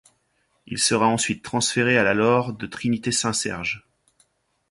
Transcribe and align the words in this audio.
Il 0.65 0.79
sera 0.79 1.05
ensuite 1.07 1.43
transféré 1.43 1.95
à 1.99 2.01
la 2.01 2.15
Laure 2.15 2.53
de 2.53 2.63
la 2.65 2.71
Trinité 2.71 3.11
Saint-Serge. 3.11 3.85